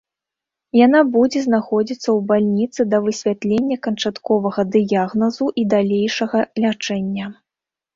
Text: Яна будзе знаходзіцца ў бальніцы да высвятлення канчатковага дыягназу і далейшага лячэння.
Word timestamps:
Яна 0.77 1.01
будзе 1.15 1.39
знаходзіцца 1.47 1.99
ў 1.99 2.19
бальніцы 2.33 2.81
да 2.95 3.03
высвятлення 3.05 3.77
канчатковага 3.87 4.61
дыягназу 4.73 5.45
і 5.63 5.71
далейшага 5.79 6.37
лячэння. 6.67 7.25